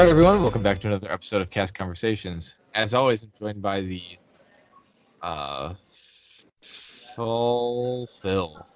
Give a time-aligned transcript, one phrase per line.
[0.00, 2.56] Right, everyone, welcome back to another episode of Cast Conversations.
[2.74, 4.02] As always, I'm joined by the
[5.20, 5.74] uh,
[6.62, 8.66] full Phil,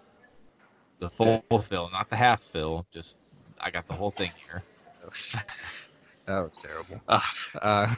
[0.99, 2.85] the full Phil, not the half Phil.
[2.93, 3.17] Just
[3.59, 4.61] I got the whole thing here.
[5.01, 5.37] That was,
[6.27, 7.01] that was terrible.
[7.09, 7.21] Uh,
[7.63, 7.95] uh,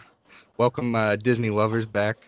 [0.57, 2.19] welcome, uh, Disney lovers, back.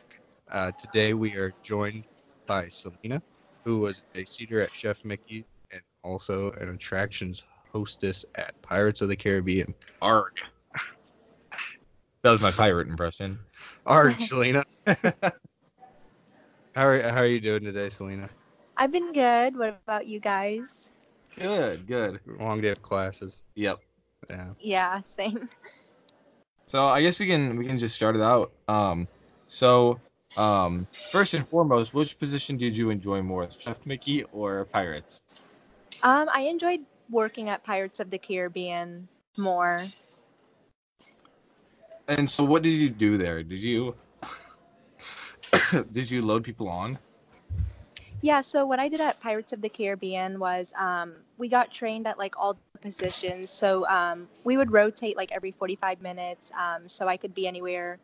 [0.51, 2.03] Uh, today we are joined
[2.49, 3.23] by Celina,
[3.63, 9.09] who was a seater at Chef Mickey and also an attractions hostess at Pirates of
[9.09, 9.73] the Caribbean.
[10.03, 10.41] Arg.
[12.23, 13.39] That was my pirate impression.
[13.87, 14.65] Arg, Celina.
[14.87, 14.95] how
[16.77, 18.29] are how are you doing today, Celina?
[18.77, 19.57] I've been good.
[19.57, 20.93] What about you guys?
[21.39, 22.21] Good, good.
[22.39, 23.43] Long day of classes.
[23.55, 23.79] Yep.
[24.31, 24.49] Yeah.
[24.61, 25.49] Yeah, same.
[26.69, 28.53] So I guess we can we can just start it out.
[28.69, 29.09] Um,
[29.47, 29.99] so
[30.37, 35.23] um, first and foremost, which position did you enjoy more, Chef Mickey or Pirates?
[36.03, 39.83] Um, I enjoyed working at Pirates of the Caribbean more.
[42.09, 43.43] And so, what did you do there?
[43.43, 43.95] Did you
[45.93, 46.99] did you load people on?
[48.21, 52.07] Yeah, so what I did at Pirates of the Caribbean was um, we got trained
[52.07, 53.49] at like all the positions.
[53.49, 56.51] So um, we would rotate like every 45 minutes.
[56.59, 57.99] Um, so I could be anywhere.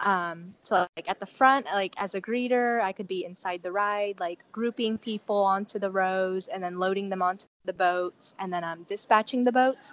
[0.00, 3.70] Um, so like at the front, like as a greeter, I could be inside the
[3.70, 8.52] ride, like grouping people onto the rows and then loading them onto the boats and
[8.52, 9.92] then um, dispatching the boats.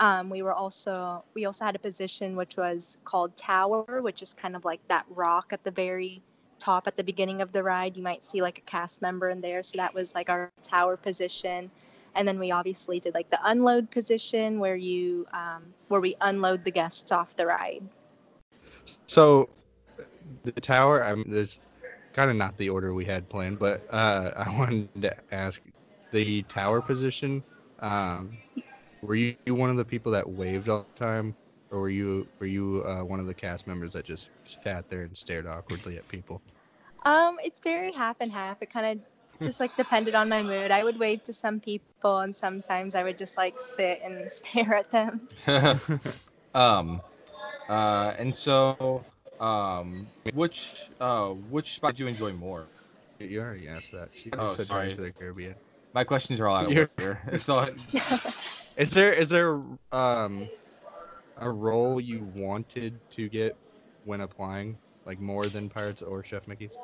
[0.00, 4.32] Um, we were also we also had a position which was called tower, which is
[4.32, 6.22] kind of like that rock at the very
[6.58, 7.96] top at the beginning of the ride.
[7.98, 10.96] You might see like a cast member in there, so that was like our tower
[10.96, 11.70] position.
[12.14, 16.64] And then we obviously did like the unload position where you um, where we unload
[16.64, 17.82] the guests off the ride.
[19.06, 19.50] So,
[20.44, 21.04] the tower.
[21.04, 21.60] I'm this
[22.14, 25.60] kind of not the order we had planned, but uh, I wanted to ask
[26.10, 27.42] the tower position.
[27.80, 28.38] Um,
[29.02, 31.36] were you one of the people that waved all the time,
[31.70, 35.02] or were you were you uh, one of the cast members that just sat there
[35.02, 36.42] and stared awkwardly at people?
[37.04, 38.62] Um, it's very half and half.
[38.62, 39.06] It kind of
[39.42, 40.70] just like depended on my mood.
[40.70, 44.74] I would wave to some people, and sometimes I would just like sit and stare
[44.74, 45.28] at them.
[46.54, 47.00] um,
[47.68, 49.04] uh, and so,
[49.40, 52.68] um, which uh, which spot do you enjoy more?
[53.18, 54.08] You already asked that.
[54.12, 54.94] She Oh, said sorry.
[54.94, 55.54] Pirates the Caribbean.
[55.94, 57.20] My questions are all out of order.
[57.32, 57.66] It's all
[58.80, 59.60] Is there is there
[59.92, 60.48] um
[61.36, 63.54] a role you wanted to get
[64.06, 66.78] when applying, like more than Pirates or Chef Mickey's?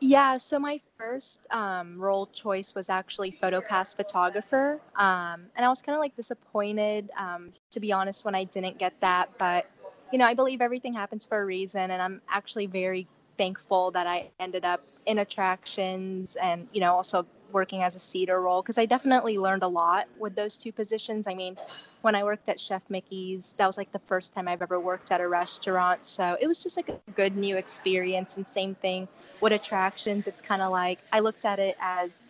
[0.00, 4.80] Yeah, so my first um, role choice was actually PhotoPass photographer.
[4.96, 8.78] Um, and I was kind of like disappointed, um, to be honest, when I didn't
[8.78, 9.28] get that.
[9.38, 9.66] But,
[10.10, 11.90] you know, I believe everything happens for a reason.
[11.90, 17.26] And I'm actually very thankful that I ended up in attractions and, you know, also
[17.54, 21.26] working as a seater role because I definitely learned a lot with those two positions.
[21.26, 21.56] I mean,
[22.02, 25.12] when I worked at Chef Mickey's, that was like the first time I've ever worked
[25.12, 26.04] at a restaurant.
[26.04, 28.36] So it was just like a good new experience.
[28.36, 29.08] And same thing
[29.40, 30.28] with attractions.
[30.28, 32.24] It's kind of like I looked at it as,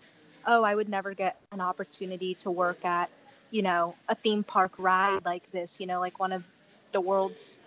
[0.47, 3.11] oh, I would never get an opportunity to work at,
[3.51, 6.45] you know, a theme park ride like this, you know, like one of
[6.93, 7.59] the world's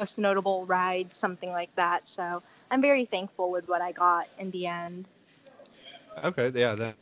[0.00, 2.08] most notable rides, something like that.
[2.08, 5.06] So I'm very thankful with what I got in the end.
[6.22, 6.96] Okay, yeah, that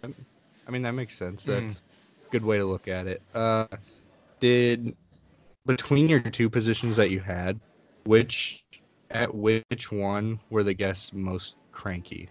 [0.67, 1.45] I mean that makes sense.
[1.45, 1.47] Mhm.
[1.47, 3.23] That's a good way to look at it.
[3.35, 3.67] Uh
[4.41, 4.97] did
[5.67, 7.61] between your two positions that you had,
[8.07, 8.65] which
[9.11, 12.29] at which one were the guests most cranky?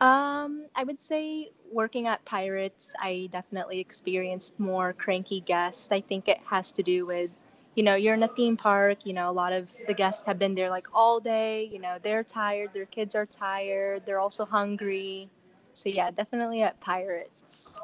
[0.00, 5.90] Um, I would say working at Pirates, I definitely experienced more cranky guests.
[5.90, 7.30] I think it has to do with,
[7.76, 10.38] you know, you're in a theme park, you know, a lot of the guests have
[10.38, 14.44] been there like all day, you know, they're tired, their kids are tired, they're also
[14.44, 15.28] hungry.
[15.74, 17.80] So yeah, definitely at Pirates.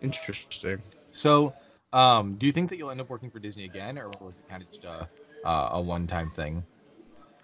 [0.00, 0.82] Interesting.
[1.10, 1.52] so.
[1.92, 4.48] Um, do you think that you'll end up working for Disney again, or was it
[4.50, 5.08] kind of just a
[5.44, 6.64] uh, a one time thing?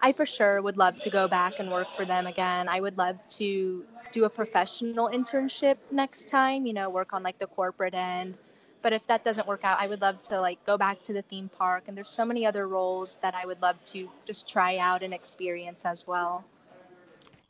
[0.01, 2.67] I for sure would love to go back and work for them again.
[2.67, 7.39] I would love to do a professional internship next time, you know, work on like
[7.39, 8.35] the corporate end.
[8.81, 11.21] But if that doesn't work out, I would love to like go back to the
[11.23, 14.77] theme park and there's so many other roles that I would love to just try
[14.77, 16.43] out and experience as well.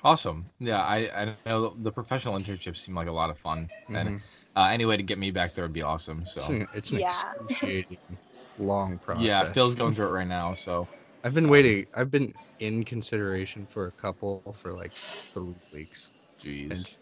[0.04, 0.46] Awesome.
[0.60, 4.22] Yeah, I, I know the professional internships seem like a lot of fun, and Mhm.
[4.56, 6.26] uh, any way to get me back there would be awesome.
[6.26, 7.34] So It's an, it's an Yeah.
[8.58, 9.24] long process.
[9.26, 10.54] yeah, Phil's going through it right now.
[10.56, 10.88] So
[11.24, 11.86] I've been waiting.
[11.94, 14.92] I've been in consideration for a couple for like
[15.34, 16.10] three weeks.
[16.44, 16.98] jeez.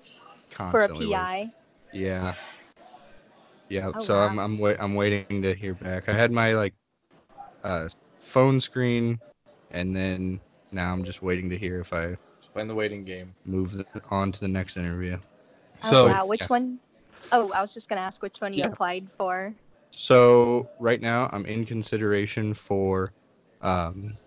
[0.50, 1.52] For a constantly wait- PI.
[1.94, 2.34] Yeah.
[3.70, 3.92] Yeah.
[3.94, 4.40] Oh, so I'm.
[4.40, 6.10] I'm wait, I'm waiting to hear back.
[6.10, 6.74] I had my like
[7.64, 7.90] uh
[8.20, 9.20] phone screen,
[9.72, 13.36] and then now I'm just waiting to hear if I Just playing the waiting game.
[13.46, 15.18] move the, on to the next interview.
[15.84, 16.48] Oh So wow, which yeah.
[16.50, 16.80] one?
[17.32, 18.66] Oh, I was just gonna ask which one you Yeah.
[18.66, 19.56] applied for.
[19.92, 23.14] So right now I'm in consideration for
[23.62, 24.18] um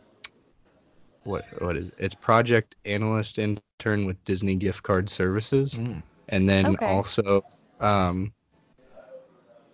[1.25, 1.95] what what is it?
[1.99, 6.03] it's project analyst intern with Disney gift card services Mm.
[6.29, 6.85] and then Okay.
[6.85, 7.43] also
[7.81, 8.33] um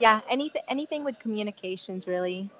[0.00, 2.50] yeah, anything anything with communications really.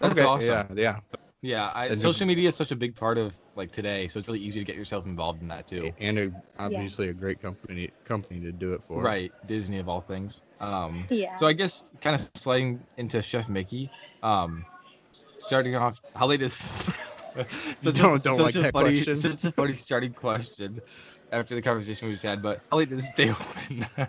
[0.00, 0.66] That's awesome.
[0.74, 1.00] Yeah, yeah.
[1.40, 4.18] Yeah, I, And the- social media is such a big part of like today, so
[4.18, 5.92] it's really easy to get yourself involved in that too.
[6.00, 9.00] and a, obviously a great company company to do it for.
[9.02, 10.42] Right, Disney of all things.
[10.60, 11.36] Um, Yeah.
[11.36, 13.88] so I guess kind of sliding into Chef Mickey.
[14.22, 14.64] Um,
[15.38, 16.52] starting off, how late is
[17.78, 19.16] such Don't- don't such like a that funny, question.
[19.16, 20.80] such a funny starting question
[21.30, 22.42] after the conversation we just had.
[22.42, 23.30] But how late does it stay
[23.98, 24.08] open?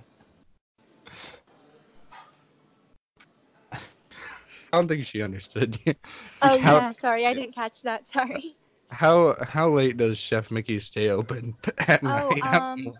[4.73, 5.79] don't think she understood.
[6.41, 8.07] oh how, yeah, sorry, I didn't catch that.
[8.07, 8.55] Sorry.
[8.91, 11.55] how how late does Chef Mickey stay open
[11.87, 12.41] at Oh, night?
[12.41, 12.93] Um,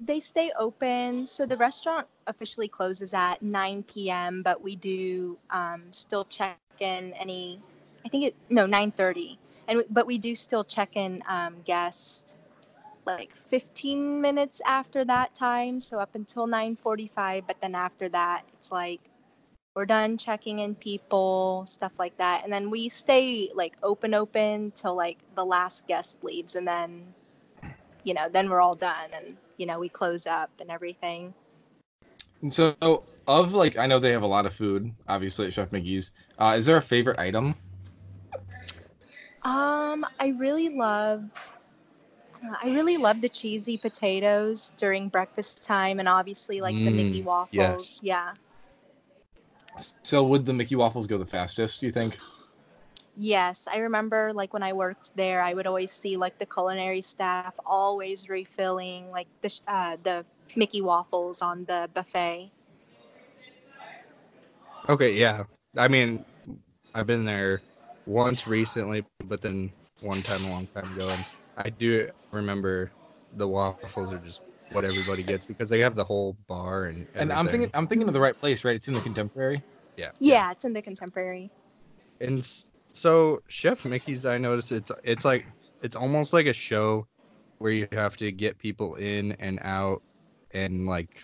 [0.00, 4.42] They stay open, so the restaurant officially closes at 9 p.m.
[4.42, 7.60] But we do um, still check in any.
[8.04, 9.38] I think it no 9:30,
[9.68, 12.36] and we- but we do still check in um, guests
[13.06, 17.46] like 15 minutes after that time, so up until 9:45.
[17.46, 19.00] But then after that, it's like
[19.74, 24.72] we're done checking in people, stuff like that, and then we stay like open open
[24.74, 27.14] till like the last guest leaves, and then
[28.04, 31.34] you know then we're all done and you know we close up and everything.
[32.42, 32.76] And so,
[33.26, 36.10] of like, I know they have a lot of food, obviously at Chef Mickey's.
[36.38, 37.54] Uh, is there a favorite item?
[39.44, 41.38] um i really loved
[42.62, 47.22] i really loved the cheesy potatoes during breakfast time and obviously like the mickey Mm,
[47.22, 48.00] waffles.
[48.02, 48.34] Yeah
[50.04, 51.80] So would the Mickey waffles go the fastest?
[51.80, 52.18] Do you think?
[53.16, 57.02] yes i remember like when i worked there i would always see like the culinary
[57.02, 60.24] staff always refilling like the uh, the
[60.56, 62.50] mickey waffles on the buffet
[64.88, 65.44] Okay, yeah.
[65.76, 66.24] I mean,
[66.94, 67.62] I've been there
[68.06, 69.70] once recently, but then
[70.00, 71.24] one time a long time ago, and
[71.56, 72.92] I do remember
[73.32, 74.42] the waffles are just
[74.74, 77.06] what everybody gets because they have the whole bar and.
[77.14, 77.70] And I'm thinking.
[77.74, 78.76] I'm thinking of the right place, right?
[78.76, 79.62] It's in the Contemporary.
[79.96, 80.10] Yeah.
[80.20, 81.50] yeah it's in the contemporary
[82.20, 82.48] And
[82.94, 85.46] so Chef Mickey's, I noticed it's it's like
[85.82, 87.06] it's almost like a show
[87.58, 90.02] where you have to get people in and out,
[90.52, 91.22] and like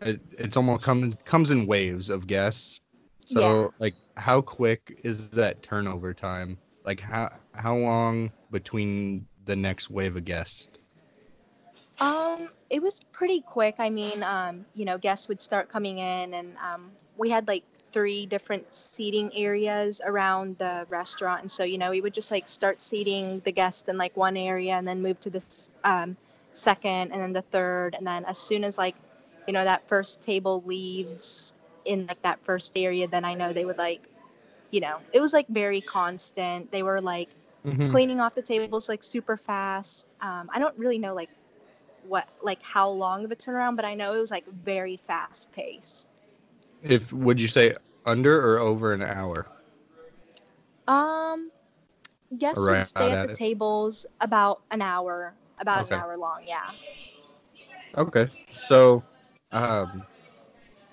[0.00, 2.80] it, it's almost comes comes in waves of guests.
[3.24, 3.68] So Yeah.
[3.78, 6.58] like, how quick is that turnover time?
[6.84, 10.68] Like how how long between the next wave of guests?
[12.00, 13.76] Um, it was pretty quick.
[13.78, 17.64] I mean, um, you know, guests would start coming in, and um, we had like
[17.92, 22.48] three different seating areas around the restaurant, and so you know, we would just like
[22.48, 26.16] start seating the guests in like one area, and then move to this um,
[26.52, 28.96] second, and then the third, and then as soon as like,
[29.46, 33.64] you know, that first table leaves in like that first area, then I know they
[33.64, 34.02] would like,
[34.70, 36.70] you know, it was like very constant.
[36.70, 37.30] They were like
[37.64, 37.98] Mm-hmm.
[37.98, 40.08] cleaning off the tables like super fast.
[40.20, 41.30] Um, I don't really know like
[42.08, 45.52] what like how long of a turnaround, but I know it was like very fast
[45.52, 46.08] pace.
[46.82, 49.46] If would you say under or over an hour?
[50.86, 51.50] Um,
[52.38, 53.38] guests Around would stay at at the it.
[53.38, 55.96] tables about an hour, about Okay.
[55.96, 56.42] an hour long.
[56.46, 56.70] Yeah.
[57.96, 58.28] Okay.
[58.50, 59.02] So,
[59.52, 60.02] um,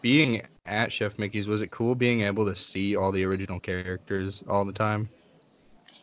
[0.02, 4.44] being at Chef Mickey's, was it cool being able to see all the original characters
[4.48, 5.10] all the time?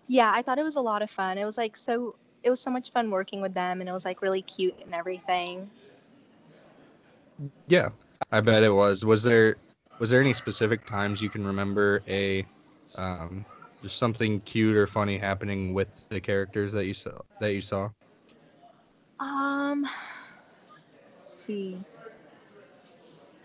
[0.07, 1.39] Yeah, I thought it was a lot of fun.
[1.39, 2.15] It was like so.
[2.43, 4.95] It was so much fun working with them, and it was like really cute and
[4.95, 5.71] everything.
[7.67, 7.91] Yeah,
[8.31, 9.05] I bet it was.
[9.05, 9.57] Was there
[9.99, 12.45] was there any specific times you can remember a
[12.95, 13.45] um,
[13.83, 17.91] just something cute or funny happening with the characters that you saw that you saw?
[19.21, 21.79] Um, let's see.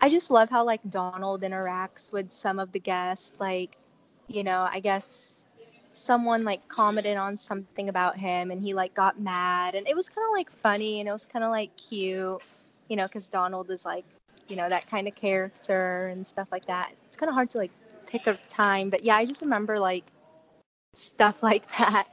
[0.00, 3.34] I just love how like Donald interacts with some of the guests.
[3.38, 3.76] Like,
[4.28, 5.46] you know, I guess
[5.92, 10.08] someone like commented on something about him and he like got mad and it was
[10.08, 12.42] kind of like funny and it was kind of like cute,
[12.88, 14.04] you know, because Donald is like,
[14.48, 16.92] you know, that kind of character and stuff like that.
[17.06, 17.72] It's kind of hard to like
[18.06, 20.04] pick a time, but yeah, I just remember like
[20.94, 22.06] stuff like that.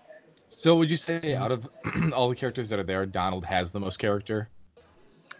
[0.49, 1.69] So would you say out of
[2.13, 4.49] all the characters that are there, Donald has the most character?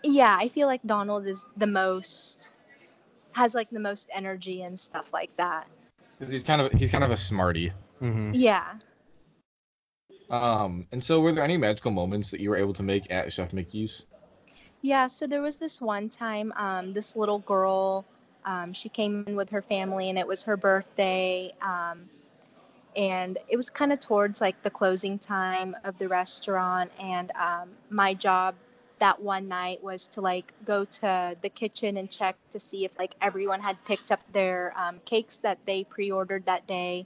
[0.04, 2.50] yeah i feel like donald is the most
[3.34, 5.68] has like the most energy and stuff like that
[6.20, 7.72] Because he's kind of he's kind of a smarty.
[8.06, 8.34] Mm-hmm.
[8.34, 8.76] yeah
[10.30, 13.32] Um, and so, were there any magical moments that you were able to make at
[13.34, 14.04] Chef Mickey's?
[14.82, 18.06] Yeah, so there was this one time, um, this little girl,
[18.46, 21.54] um, she came in with her family and it was her birthday.
[21.62, 22.10] Um,
[22.96, 26.92] and it was kind of towards like the closing time of the restaurant.
[27.00, 28.56] And um, my job
[29.00, 32.98] that one night was to like go to the kitchen and check to see if
[33.00, 37.06] like everyone had picked up their um, cakes that they pre ordered that day.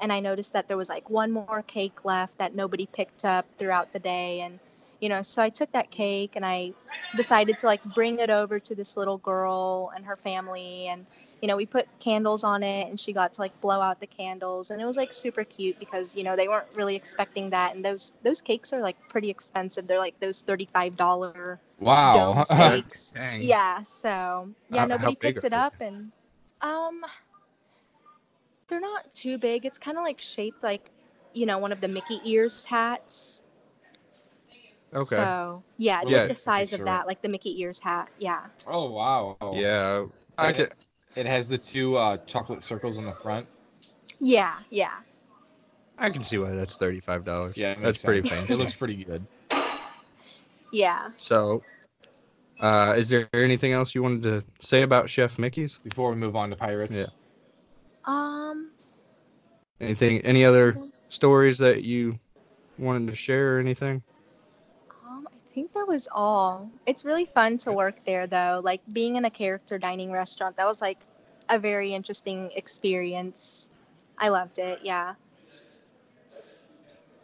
[0.00, 3.46] And I noticed that there was like one more cake left that nobody picked up
[3.58, 4.40] throughout the day.
[4.40, 4.58] And
[5.00, 6.72] you know so i took that cake and i
[7.16, 11.06] decided to like bring it over to this little girl and her family and
[11.42, 14.06] you know we put candles on it and she got to like blow out the
[14.06, 17.74] candles and it was like super cute because you know they weren't really expecting that
[17.74, 22.44] and those those cakes are like pretty expensive they're like those $35 Wow.
[22.50, 26.12] cakes yeah so yeah how nobody picked it up and
[26.60, 27.00] um
[28.70, 30.90] they're not too big it's kind of like shaped like
[31.34, 33.44] you know one of the mickey ears hats
[34.92, 35.04] Okay.
[35.04, 38.08] so yeah, it's Yeah, like the size of that, like the Mickey ears hat.
[38.18, 38.46] Yeah.
[38.66, 39.36] oh wow.
[39.54, 40.06] yeah.
[40.36, 40.72] I I could.
[41.16, 43.46] It has the two uh, chocolate circles on the front.
[44.18, 44.98] Yeah, yeah.
[45.98, 47.56] I can see why that's thirty-five dollars.
[47.56, 48.52] Yeah, it makes that's pretty fancy.
[48.52, 49.24] It looks pretty good.
[50.72, 51.10] Yeah.
[51.16, 51.62] So,
[52.60, 55.78] uh, is there anything else you wanted to say about Chef Mickey's?
[55.84, 56.96] Before we move on to pirates.
[56.96, 57.19] Yeah.
[58.04, 58.70] Um
[59.80, 60.20] Anything?
[60.22, 60.78] Any other
[61.08, 62.18] stories that you
[62.78, 64.02] wanted to share or anything?
[65.06, 66.70] um I think that was all.
[66.86, 68.60] It's really fun to work there though.
[68.62, 70.98] Like being in a character dining restaurant, that was like
[71.48, 73.70] a very interesting experience.
[74.18, 74.80] I loved it.
[74.82, 75.14] Yeah.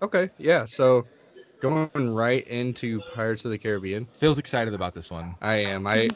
[0.02, 0.30] Okay.
[0.38, 0.64] Yeah.
[0.64, 1.06] So,
[1.60, 4.06] going right into Pirates of the Caribbean.
[4.06, 5.34] Feels excited about this one.
[5.40, 5.86] I am.
[5.86, 6.08] I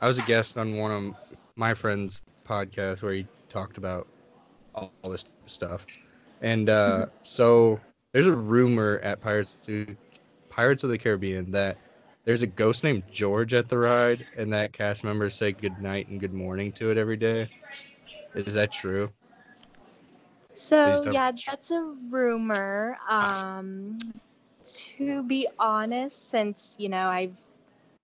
[0.00, 1.14] I was a guest on one of
[1.56, 4.06] my friend's podcasts where he talked about
[4.74, 5.86] all, all this stuff.
[6.40, 7.78] And uh, so
[8.12, 9.96] there's a rumor at Pirates to
[10.48, 11.76] Pirates of the Caribbean that
[12.24, 16.08] there's a ghost named George at the ride, and that cast members say good night
[16.08, 17.48] and good morning to it every day.
[18.34, 19.10] Is that true?
[20.54, 22.96] So yeah, that's a rumor.
[23.08, 23.98] Um,
[24.64, 27.38] to be honest, since you know I've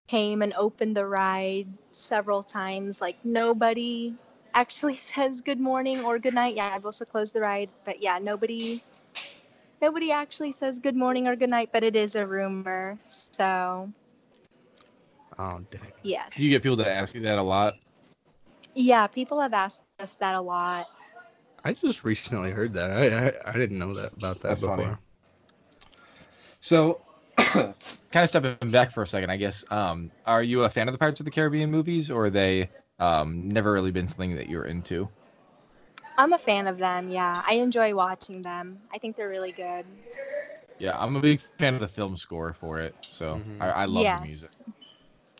[0.06, 4.14] came and opened the ride several times, like nobody
[4.56, 6.56] actually says good morning or good night.
[6.56, 8.82] Yeah, I've also closed the ride, but yeah, nobody
[9.80, 12.98] nobody actually says good morning or good night, but it is a rumor.
[13.04, 13.92] So
[15.38, 15.92] Oh dang.
[16.02, 17.74] yes, Do you get people that ask you that a lot?
[18.74, 20.86] yeah, people have asked us that a lot.
[21.64, 22.90] I just recently heard that.
[22.90, 24.76] I I, I didn't know that about that That's before.
[24.76, 24.96] funny.
[26.60, 27.00] So,
[27.36, 27.74] kind
[28.14, 29.64] of stepping back for a second, I guess.
[29.70, 32.70] Um, are you a fan of the Pirates of the Caribbean movies, or are they
[32.98, 35.08] um, never really been something that you're into?
[36.18, 37.08] I'm a fan of them.
[37.10, 38.78] Yeah, I enjoy watching them.
[38.92, 39.84] I think they're really good.
[40.78, 43.62] Yeah, I'm a big fan of the film score for it, so Mhm.
[43.62, 44.20] I, I love yes.
[44.20, 44.50] the music.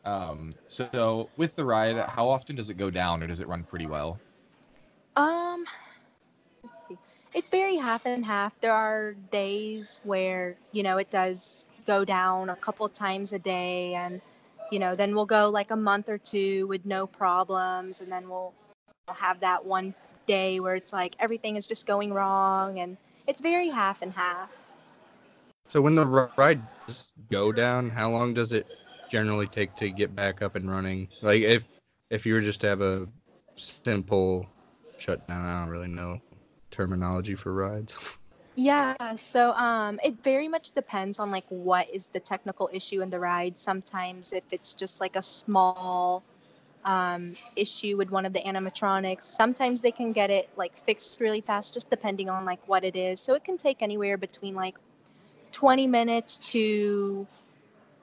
[0.04, 3.64] Um, so with the ride, how often does it go down, or does it run
[3.64, 4.18] pretty well?
[5.16, 5.64] Um,
[6.62, 6.98] let's see.
[7.34, 8.58] It's very half and half.
[8.60, 13.94] There are days where, you know, it does go down a couple times a day
[13.94, 14.20] and
[14.70, 18.28] you know, then we'll go like a month or two with no problems and then
[18.28, 18.52] we'll,
[19.06, 19.94] we'll have that one
[20.26, 22.96] day where it's like everything is just going wrong and
[23.28, 24.70] it's very half and half.
[25.68, 26.62] So when the ri- ride
[27.30, 28.66] go down, how long does it
[29.10, 31.08] generally take to get back up and running?
[31.22, 31.64] Like if
[32.10, 33.08] if you were just to have a
[33.56, 34.46] simple
[34.98, 36.20] shutdown, I don't really know
[36.70, 37.96] terminology for rides.
[38.56, 43.10] Yeah, so um, it very much depends on like what is the technical issue in
[43.10, 43.56] the ride.
[43.58, 46.24] Sometimes if it's just like a small
[46.84, 51.42] um, issue with one of the animatronics, sometimes they can get it like fixed really
[51.42, 53.20] fast, just depending on like what it is.
[53.20, 54.76] So it can take anywhere between like
[55.52, 57.26] 20 minutes to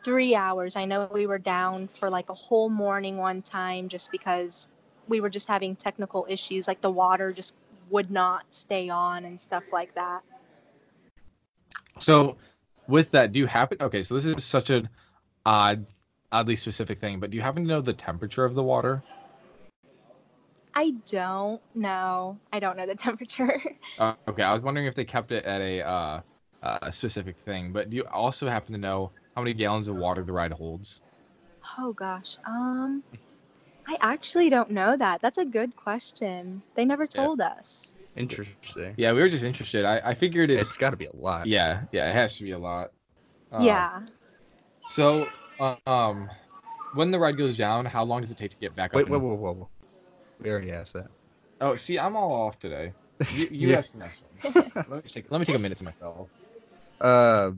[0.04, 0.76] three hours.
[0.76, 4.68] I know we were down for like a whole morning one time just because
[5.08, 7.56] we were just having technical issues, like the water just
[7.90, 10.22] would not stay on and stuff like that.
[12.00, 12.38] So,
[12.88, 13.78] with that, do you happen?
[13.82, 14.90] Okay, so this is such an
[15.46, 15.86] odd,
[16.32, 19.02] oddly specific thing, but do you happen to know the temperature of the water?
[20.76, 22.40] I don't know.
[22.52, 23.60] I don't know the temperature.
[24.00, 26.22] Uh, okay, I was wondering if they kept it at a uh,
[26.64, 30.24] uh, specific thing, but do you also happen to know how many gallons of water
[30.24, 31.02] the ride holds?
[31.80, 32.38] oh gosh.
[32.48, 33.04] Um
[33.88, 35.22] I actually don't know that.
[35.22, 36.64] That's a good question.
[36.76, 37.98] They never told us.
[38.16, 38.94] Interesting.
[38.98, 39.86] Yeah, we were just interested.
[39.86, 41.48] I, I figured it's, It's got to be a lot.
[41.48, 42.92] yeah, yeah, it has to be a lot.
[43.52, 44.00] Um, yeah.
[44.82, 45.28] So,
[45.88, 46.30] um,
[46.94, 49.10] when the ride goes down, how long does it take to get back Wait, up?
[49.10, 49.70] whoa, and- whoa, whoa, whoa.
[50.42, 51.08] We already asked that.
[51.62, 52.94] Oh, see, I'm all off today.
[53.38, 53.78] You, you Yeah.
[53.78, 54.64] asked the next one.
[54.90, 56.30] let, me take, let me take a minute to myself.
[57.00, 57.52] Uh,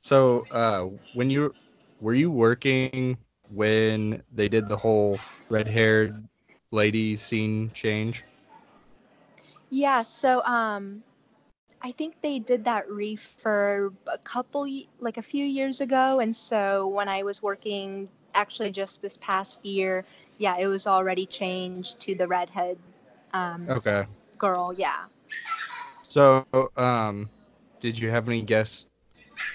[0.00, 1.54] so uh, when you
[2.00, 3.16] were you working
[3.54, 5.18] when they did the whole
[5.48, 6.26] red-haired
[6.72, 8.24] lady scene change?
[9.70, 11.02] Yeah, so um
[11.82, 14.66] I think they did that refurb a couple
[15.00, 19.64] like a few years ago and so when I was working actually just this past
[19.64, 20.04] year,
[20.38, 22.78] yeah, it was already changed to the redhead
[23.32, 24.06] um Okay.
[24.38, 25.06] girl, yeah.
[26.02, 26.44] So,
[26.76, 27.30] um,
[27.80, 28.86] did you have any guests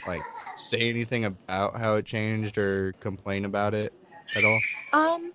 [0.06, 0.22] like
[0.56, 3.94] say anything about how it changed or complain about it
[4.36, 4.63] at all?
[4.94, 5.34] Um,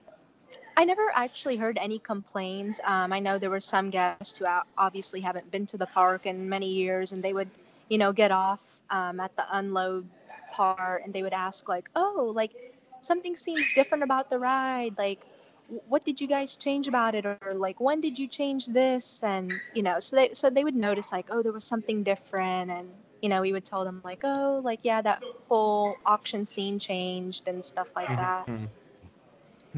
[0.76, 2.80] I never actually heard any complaints.
[2.84, 6.48] Um, I know there were some guests who obviously haven't been to the park in
[6.48, 7.50] many years, and they would,
[7.88, 10.10] you know, get off um, at the unload
[10.48, 12.52] part, and they would ask like, "Oh, like
[13.00, 14.98] something seems different about the ride.
[14.98, 15.24] Like,
[15.66, 19.62] what did you guys change about it, or like when did you change this?" And
[19.72, 23.04] you know, so they so they would notice like, "Oh, there was something different," and
[23.22, 27.48] you know, we would tell them like, "Oh, like yeah, that whole auction scene changed
[27.48, 28.48] and stuff like that."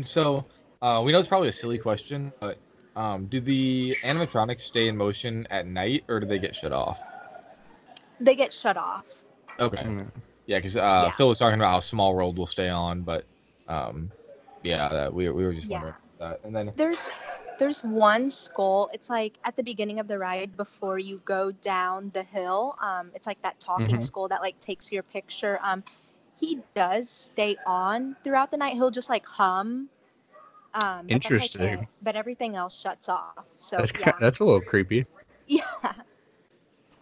[0.02, 0.47] So,
[0.82, 2.58] uh, we know it's probably a silly question, but
[2.97, 7.02] um, do the animatronics stay in motion at night or do they get shut off?
[8.20, 9.25] They get shut off.
[9.61, 9.82] Okay.
[9.82, 10.11] Mm.
[10.47, 11.11] Yeah, because uh, Yeah.
[11.12, 13.25] Phil was talking about how Small World will stay on, but
[13.68, 14.11] um,
[14.62, 15.76] yeah, that, we, we were just Yeah.
[15.76, 16.47] wondering about that.
[16.47, 17.08] And then, There's
[17.58, 18.88] there's one skull.
[18.92, 22.76] It's like at the beginning of the ride before you go down the hill.
[22.80, 24.02] Um, it's like that talking Mhm.
[24.02, 25.58] skull that like takes your picture.
[25.62, 25.82] Um,
[26.38, 28.75] he does stay on throughout the night.
[28.75, 29.90] He'll just like hum.
[30.78, 31.62] Um, but that's, Interesting.
[31.82, 31.88] it.
[32.02, 33.47] but everything else shuts off.
[33.58, 35.06] So That's yeah, ki- that's a little creepy.
[35.47, 35.64] yeah.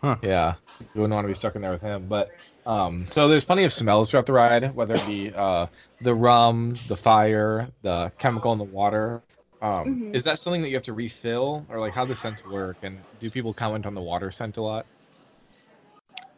[0.02, 0.16] Huh.
[0.22, 2.06] yeah, you wouldn't want to be stuck in there with him.
[2.06, 2.30] But
[2.66, 5.66] um, so there's plenty of smells throughout the ride, whether it be uh,
[6.00, 9.22] the rum, the fire, the chemical in the water.
[9.62, 10.12] Um, Mhm.
[10.12, 12.78] Is that something that you have to refill, or like how the scents work?
[12.82, 14.86] And do people comment on the water scent a lot?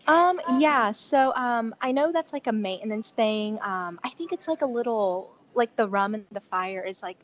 [0.06, 3.58] Um, yeah, so um I know that's like a maintenance thing.
[3.62, 7.18] Um I think it's like a little like the rum and the fire is like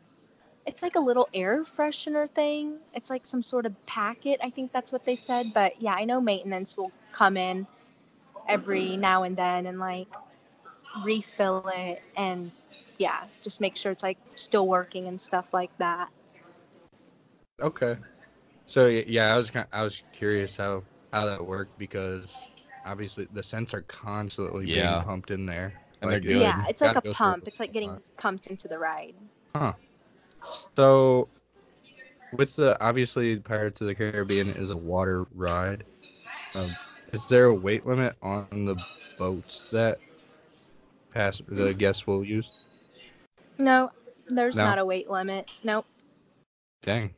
[0.67, 2.79] it's like a little air freshener thing.
[2.95, 4.41] It's like some sort of packet.
[4.43, 7.67] I think that's what they said, but yeah, I know maintenance will come in
[8.49, 10.09] every now and then and like
[11.05, 12.51] refill it and
[12.99, 16.09] yeah, just make sure it's like still working and stuff like that.
[17.61, 17.97] Okay.
[18.67, 22.45] So yeah, I was kind I was curious how how that worked because
[22.85, 24.97] obviously the scents are constantly Yeah.
[24.97, 25.75] being pumped in there.
[26.01, 26.41] And they're Like, good.
[26.41, 27.47] Yeah, it's like a pump.
[27.47, 29.15] It's like getting pumped into the ride.
[30.77, 31.29] So,
[32.33, 35.85] with the obviously Pirates of the Caribbean is a water ride.
[36.55, 36.71] Um,
[37.13, 38.77] is there a weight limit on the
[39.19, 39.99] boats that
[41.13, 42.53] pass the guests will use?
[43.59, 43.91] No,
[44.29, 44.65] there's No?
[44.65, 45.51] not a weight limit.
[45.63, 45.87] Nope.
[46.83, 47.15] Dang,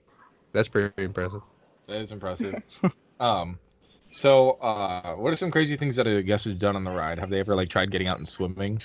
[0.52, 1.42] that's pretty impressive.
[1.88, 2.62] That is impressive.
[3.20, 3.58] um,
[4.10, 7.18] so uh, what are some crazy things that a guest has done on the ride?
[7.18, 8.80] Have they ever like tried getting out and swimming?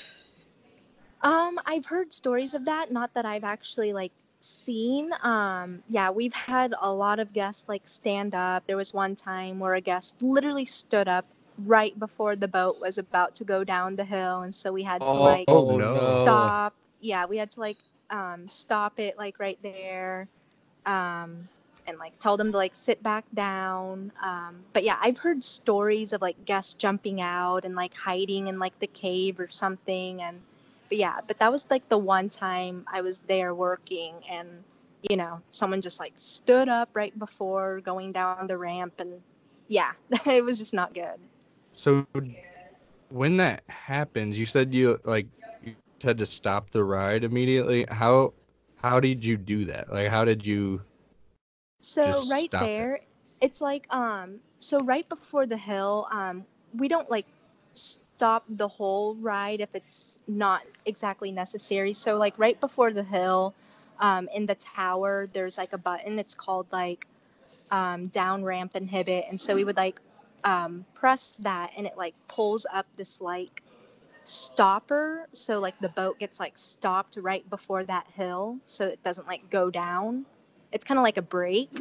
[1.23, 4.12] Um, I've heard stories of that, not that I've actually like
[4.43, 5.12] seen.
[5.23, 8.65] Um, yeah, we've had a lot of guests like stand up.
[8.67, 11.25] There was one time where a guest literally stood up
[11.65, 14.99] right before the boat was about to go down the hill, and so we had
[14.99, 15.97] to like oh, no.
[15.97, 16.73] stop.
[16.99, 17.77] Yeah, we had to like
[18.10, 20.27] um stop it like right there.
[20.86, 21.47] Um
[21.88, 24.12] and like tell them to like sit back down.
[24.23, 28.60] Um, but yeah, I've heard stories of like guests jumping out and like hiding in
[28.60, 30.21] like the cave or something.
[30.21, 30.41] And
[30.91, 34.62] but yeah, but that was like the one time I was there working and
[35.10, 39.21] you know someone just like stood up right before going down the ramp and
[39.69, 39.93] yeah,
[40.25, 41.15] it was just not good.
[41.73, 42.06] So,
[43.08, 45.27] when that happens, you said you like
[45.63, 47.86] you had to stop the ride immediately.
[47.89, 48.34] How
[48.75, 49.93] how did you do that?
[49.93, 50.82] Like, how did you?
[51.80, 52.65] So right stop it.
[52.65, 52.99] there,
[53.39, 56.43] it's like um so right before the hill, um
[56.75, 57.27] we don't like
[58.22, 61.92] stop the whole ride if it's not exactly necessary.
[61.92, 63.56] So like right before the hill,
[64.00, 66.20] um in the tower, there's like a button.
[66.20, 67.08] It's called like
[67.72, 69.26] um down ramp inhibit.
[69.28, 70.00] And so we would like
[70.44, 73.64] um press that and it like pulls up this like
[74.24, 79.28] stopper so like the boat gets like stopped right before that hill so it doesn't
[79.28, 80.28] like go down
[80.72, 81.76] it's kind of like a brake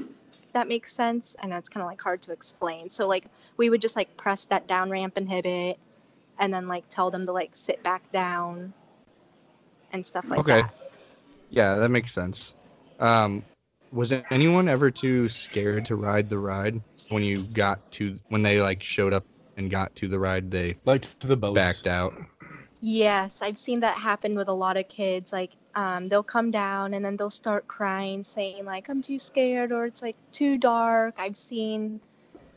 [0.54, 3.26] that makes sense i know it's kind of like hard to explain so like
[3.58, 5.78] we would just like press that down ramp inhibit
[6.40, 8.74] and then like tell them to like sit back down
[9.92, 10.58] and stuff like Okay.
[10.58, 10.74] that Okay.
[11.50, 12.54] Yeah, that makes sense.
[13.00, 13.46] Um,
[13.92, 18.60] was anyone ever too scared to ride the ride when you got to when they
[18.62, 19.26] like showed up
[19.56, 20.50] and got to the ride?
[20.50, 21.54] They Like to the boats?
[21.54, 22.14] backed out.
[22.80, 26.94] yes i've seen that happen with a lot of kids like um, they'll come down
[26.94, 31.14] and then they'll start crying saying like i'm too scared or it's like too dark
[31.18, 32.00] i've seen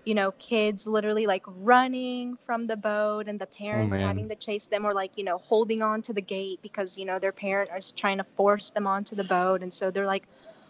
[0.06, 4.00] you know, kids literally like running from the boat and the parents man.
[4.00, 7.06] having to chase them or like, you know, holding on to the gate because, you
[7.06, 9.62] know, their parent is trying to force them onto the boat.
[9.62, 10.28] And so they're like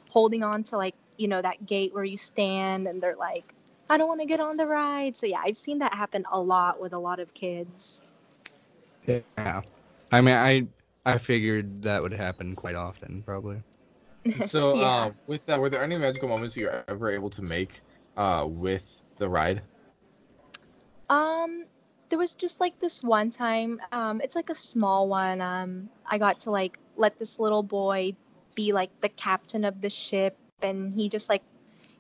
[0.10, 3.54] holding on to like, you know, that gate where you stand and they're like,
[3.90, 5.16] I don't want to get on the ride.
[5.18, 8.08] So yeah, I've seen that happen a lot with a lot of kids.
[9.06, 9.62] Yeah.
[10.12, 10.68] I mean, I
[11.06, 13.64] I figured that would happen quite often, probably.
[14.42, 14.92] So, Yeah.
[14.92, 17.82] uh, with that, were there any magical moments you were ever able to make
[18.18, 19.62] uh, with the ride?
[21.10, 21.66] Um,
[22.10, 23.82] there was just like this one time.
[23.92, 25.42] Um, it's like a small one.
[25.42, 28.16] Um, I got to like let this little boy
[28.56, 31.42] be like the captain of the ship, and he just like,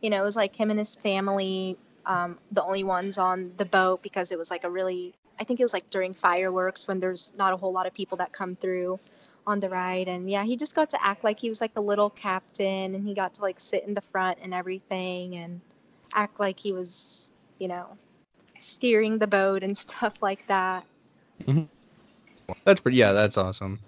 [0.01, 3.65] you know, it was like him and his family, um, the only ones on the
[3.65, 5.13] boat because it was like a really.
[5.39, 8.17] I think it was like during fireworks when there's not a whole lot of people
[8.19, 8.99] that come through
[9.45, 11.81] on the ride and yeah he just got to act like he was like the
[11.81, 15.59] little captain and he got to like sit in the front and everything and
[16.13, 17.87] act like he was you know
[18.57, 20.85] steering the boat and stuff like that.
[22.65, 22.97] That's pretty.
[22.97, 23.79] Yeah, that's awesome.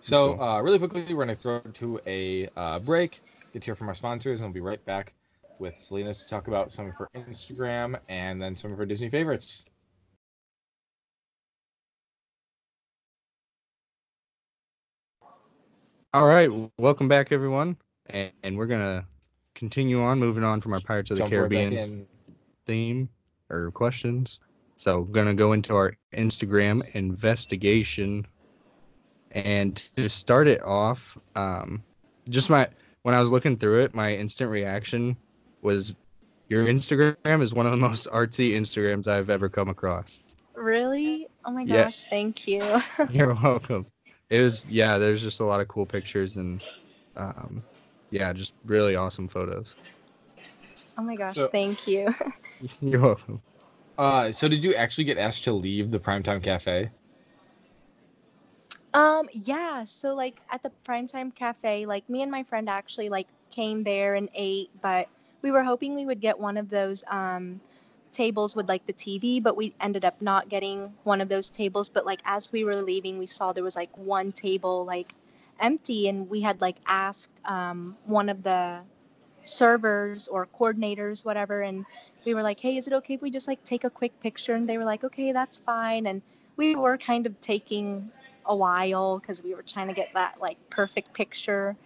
[0.00, 3.20] So, uh, really quickly, we're going to throw to a uh, break,
[3.52, 5.14] get to hear from our sponsors, and we'll be right back
[5.58, 9.08] with Celina to talk about some of her Instagram and then some of her Disney
[9.08, 9.64] favorites.
[16.14, 17.76] All right, welcome back, everyone,
[18.10, 19.04] and, and we're gonna
[19.56, 22.06] continue on, moving on from our Pirates of the Jump Caribbean in.
[22.66, 23.08] theme
[23.50, 24.38] or questions.
[24.76, 28.26] So, gonna go into our Instagram investigation,
[29.32, 31.82] and to start it off, um,
[32.28, 32.68] just my
[33.02, 35.16] when I was looking through it, my instant reaction
[35.62, 35.94] was,
[36.48, 40.20] "Your Instagram is one of the most artsy Instagrams I've ever come across."
[40.54, 41.28] Really?
[41.44, 41.84] Oh my Yeah.
[41.84, 42.62] gosh, thank you.
[43.10, 43.86] You're welcome.
[44.30, 44.98] It was yeah.
[44.98, 46.64] There's just a lot of cool pictures and,
[47.16, 47.62] um,
[48.10, 49.74] yeah, just really awesome photos.
[50.98, 52.08] oh my gosh, So- thank you.
[52.80, 53.42] You're welcome.
[53.98, 56.90] Uh, so, did you actually get asked to leave the Primetime Cafe?
[58.94, 63.26] Um, yeah, so like at the Primetime Cafe, like me and my friend actually like
[63.50, 65.08] came there and ate, but
[65.42, 67.60] we were hoping we would get one of those um
[68.12, 71.90] tables with like the TV, but we ended up not getting one of those tables.
[71.90, 75.14] But like as we were leaving, we saw there was like one table like
[75.60, 78.82] empty, and we had like asked um one of the
[79.44, 81.84] servers or coordinators, whatever, and
[82.24, 84.54] we were like, hey, is it okay if we just like take a quick picture?
[84.54, 86.06] And they were like, okay, that's fine.
[86.06, 86.22] And
[86.56, 88.10] we were kind of taking
[88.46, 91.76] a while because we were trying to get that like perfect picture.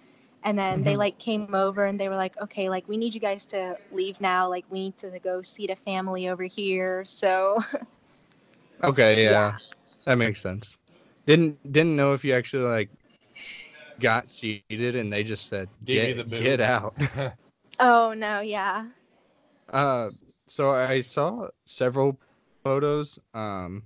[0.44, 0.96] And then they Mhm.
[0.96, 4.20] like came over and they were like, okay, like we need you guys to leave
[4.20, 4.48] now.
[4.48, 7.04] Like we need to go see the family over here.
[7.04, 7.58] So
[8.82, 9.58] Okay, yeah, Yeah.
[10.06, 10.78] that makes sense.
[11.26, 12.90] Didn't didn't know if you actually like
[14.00, 16.94] got seated and they just said Gave get the get out.
[17.80, 18.86] oh no, yeah.
[19.72, 20.10] Uh,
[20.46, 22.18] so I saw several
[22.64, 23.84] photos um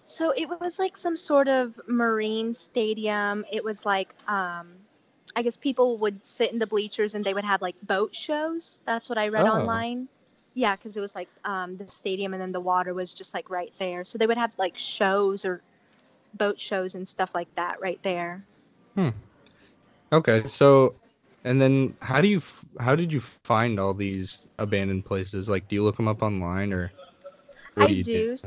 [0.07, 3.45] So it was like some sort of marine stadium.
[3.51, 4.67] It was like um
[5.35, 8.81] I guess people would sit in the bleachers and they would have like boat shows.
[8.85, 9.51] That's what I read Oh.
[9.57, 10.09] online.
[10.55, 13.49] Yeah, because it was like um, the stadium and then the water was just like
[13.49, 14.03] right there.
[14.03, 15.61] So they would have like shows or
[16.33, 18.43] boat shows and stuff like that right there.
[18.95, 19.09] Hmm.
[20.11, 20.95] Okay, so
[21.43, 22.41] and then how do you
[22.79, 25.49] how did you find all these abandoned places?
[25.49, 26.91] Like, do you look them up online or?
[27.77, 28.37] I you do.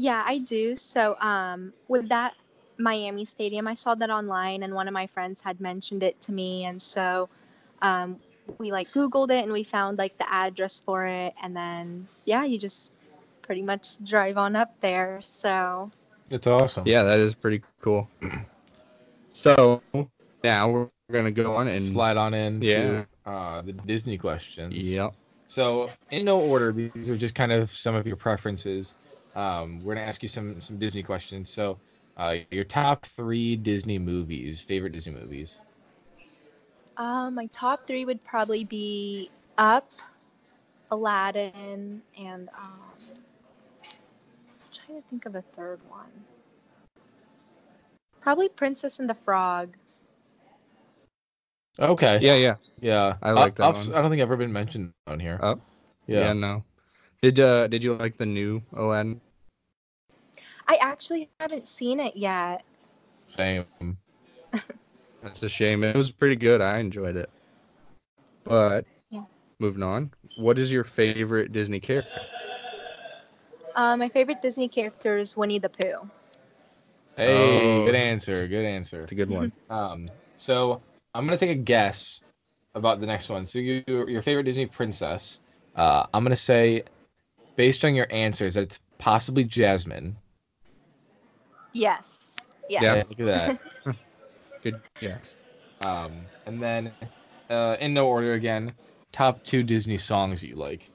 [0.00, 0.76] S- Yeah, I do.
[0.76, 2.34] So um, with that
[2.78, 6.32] Miami Stadium, I saw that online, and one of my friends had mentioned it to
[6.32, 7.28] me, and so
[7.82, 8.18] um,
[8.58, 12.44] we like Googled it and we found like the address for it, and then yeah,
[12.44, 12.92] you just
[13.42, 15.20] pretty much drive on up there.
[15.24, 15.90] So
[16.30, 16.86] It's awesome.
[16.86, 18.08] Yeah, that is pretty cool.
[19.32, 19.82] So
[20.44, 23.04] now we're gonna go on and Slide on in Yeah.
[23.26, 24.74] to uh, the Disney questions.
[24.74, 25.14] Yep.
[25.48, 28.94] So, in no order, these are just kind of some of your preferences.
[29.36, 31.50] Um, we're gonna ask you some some Disney questions.
[31.50, 31.78] So,
[32.16, 35.60] uh, your top three Disney movies, favorite Disney movies.
[36.96, 39.88] uh, my top three would probably be Up,
[40.90, 42.80] Aladdin, and um,
[43.82, 46.10] I'm trying to think of a third one.
[48.20, 49.76] Probably Princess and the Frog.
[51.78, 52.18] Okay.
[52.20, 53.16] Yeah, yeah, Yeah.
[53.22, 53.96] I like that Up's- one.
[53.96, 55.38] I don't think I've ever been mentioned on here.
[55.42, 55.60] Up?
[56.06, 56.20] yeah.
[56.20, 56.32] Yeah.
[56.34, 56.64] No.
[57.22, 59.20] Did uh did you like the new Aladdin?
[60.66, 62.64] I actually haven't seen it yet.
[63.26, 63.66] Same.
[65.22, 65.84] That's a shame.
[65.84, 66.60] It was pretty good.
[66.62, 67.28] I enjoyed it.
[68.44, 69.24] But Yeah.
[69.58, 70.12] moving on.
[70.38, 72.22] What is your favorite Disney character?
[73.74, 76.08] Uh, my favorite Disney character is Winnie the Pooh.
[77.16, 77.84] Hey, Oh.
[77.84, 78.46] good answer.
[78.48, 79.02] Good answer.
[79.02, 79.52] It's a good one.
[79.70, 80.06] Um,
[80.36, 80.80] so
[81.14, 82.22] I'm gonna take a guess
[82.74, 83.46] about the next one.
[83.46, 85.38] So you, your favorite Disney princess.
[85.76, 86.82] Uh, I'm gonna say,
[87.60, 90.16] based on your answers, that it's possibly Jasmine.
[91.74, 92.38] Yes.
[92.70, 92.82] Yes.
[93.20, 93.24] Yeah.
[93.26, 93.96] Look at that.
[94.62, 95.34] Good Yes.
[95.84, 96.90] um, and then,
[97.50, 98.72] uh, in no order again,
[99.12, 100.88] top two Disney songs that you like.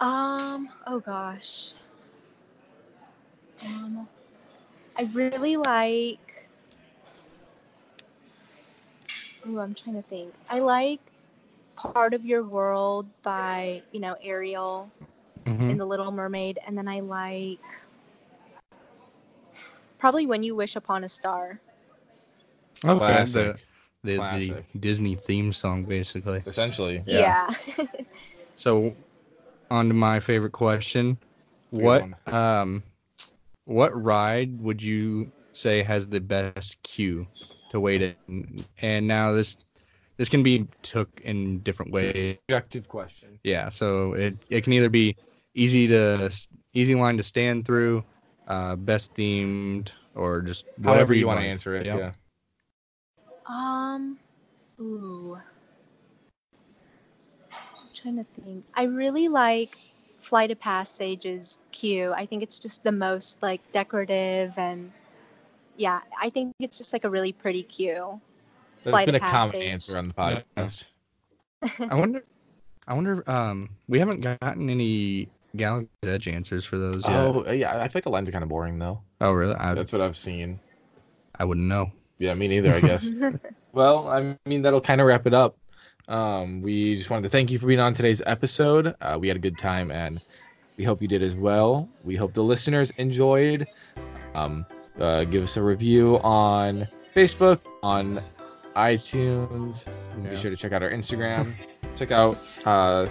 [0.00, 0.68] Um.
[0.86, 1.72] Oh gosh.
[3.64, 4.06] Um.
[4.98, 6.46] I really like.
[9.48, 10.34] Ooh, I'm trying to think.
[10.50, 11.00] I like
[11.82, 14.90] "Part of Your World" by you know Ariel
[15.46, 15.70] Mhm.
[15.70, 17.60] in The Little Mermaid, and then I like
[19.98, 21.60] probably "When You Wish Upon a Star."
[22.84, 23.56] Okay, Classic.
[24.02, 24.38] the, the,
[24.72, 26.38] the Disney theme song, basically.
[26.46, 27.02] Essentially.
[27.06, 27.48] Yeah.
[28.54, 28.94] So,
[29.70, 31.18] on to my favorite question.
[31.72, 32.82] It's What um,
[33.64, 37.26] what ride would you say has the best queue
[37.70, 38.64] to wait in?
[38.80, 39.56] And now this
[40.22, 42.38] this can be took in different ways.
[42.46, 43.40] subjective question.
[43.42, 45.16] Yeah, so it it can either be
[45.56, 46.30] easy to
[46.74, 48.04] easy line to stand through,
[48.46, 51.86] uh, best themed, or just whatever However you you want to answer it.
[51.86, 51.98] Yep.
[51.98, 52.12] Yeah.
[53.48, 54.16] Um,
[54.80, 55.40] ooh.
[57.50, 58.64] I'm trying to think.
[58.74, 59.76] I really like
[60.20, 62.12] Flight of Passage's queue.
[62.12, 64.92] I think it's just the most like decorative and
[65.76, 68.20] yeah, I think it's just like a really pretty queue.
[68.84, 70.40] That's Flight been a of common answer on the Yeah.
[70.56, 70.84] podcast.
[71.90, 72.24] I wonder,
[72.88, 73.30] I wonder.
[73.30, 77.14] Um, we haven't gotten any Galaxy's Edge answers for those yet.
[77.16, 79.00] Oh yeah, I feel like the lines are kind of boring though.
[79.20, 79.54] Oh, really?
[79.54, 80.58] I, That's what I've seen.
[81.38, 81.92] I wouldn't know.
[82.18, 83.10] Yeah, me neither, I guess.
[83.72, 85.56] well, I mean, that'll kind of wrap it up.
[86.08, 88.94] Um, we just wanted to thank you for being on today's episode.
[89.00, 90.20] Uh, we had a good time, and
[90.76, 91.88] we hope you did as well.
[92.04, 93.66] We hope the listeners enjoyed.
[94.34, 94.66] Um,
[95.00, 98.20] uh, give us a review on Facebook, on
[98.74, 99.86] iTunes.
[100.12, 101.54] and Be sure to check out our Instagram.
[101.96, 103.06] check out uh,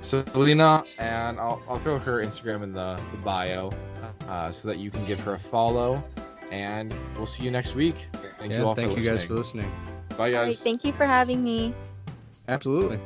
[0.00, 3.70] Celina, and I'll, I'll throw her Instagram in the, the bio
[4.28, 6.02] uh, so that you can give her a follow.
[6.50, 8.08] And we'll see you next week.
[8.38, 9.16] Thank yeah, you all thank for you listening.
[9.16, 9.70] guys for listening.
[10.16, 10.62] Bye, All right, guys.
[10.62, 11.72] thank you for having me.
[12.48, 12.98] Absolutely.